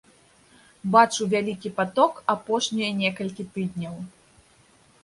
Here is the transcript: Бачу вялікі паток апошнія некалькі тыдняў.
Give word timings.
Бачу 0.95 1.27
вялікі 1.33 1.73
паток 1.81 2.13
апошнія 2.35 2.89
некалькі 3.05 3.43
тыдняў. 3.53 3.95